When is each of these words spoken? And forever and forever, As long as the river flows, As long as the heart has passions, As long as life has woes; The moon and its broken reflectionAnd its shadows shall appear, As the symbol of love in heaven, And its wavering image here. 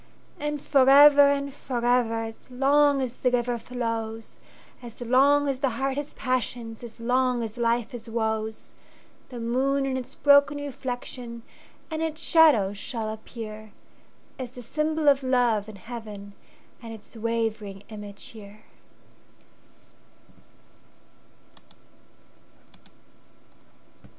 And 0.39 0.59
forever 0.59 1.21
and 1.29 1.53
forever, 1.53 2.15
As 2.23 2.49
long 2.49 3.01
as 3.03 3.17
the 3.17 3.29
river 3.29 3.59
flows, 3.59 4.37
As 4.81 4.99
long 4.99 5.47
as 5.47 5.59
the 5.59 5.69
heart 5.77 5.95
has 5.95 6.15
passions, 6.15 6.83
As 6.83 6.99
long 6.99 7.43
as 7.43 7.55
life 7.59 7.91
has 7.91 8.09
woes; 8.09 8.71
The 9.29 9.39
moon 9.39 9.85
and 9.85 9.99
its 9.99 10.15
broken 10.15 10.57
reflectionAnd 10.57 11.41
its 11.91 12.19
shadows 12.19 12.79
shall 12.79 13.13
appear, 13.13 13.73
As 14.39 14.49
the 14.49 14.63
symbol 14.63 15.07
of 15.07 15.21
love 15.21 15.69
in 15.69 15.75
heaven, 15.75 16.33
And 16.81 16.91
its 16.91 17.15
wavering 17.15 17.83
image 17.89 18.29
here. 18.29 18.61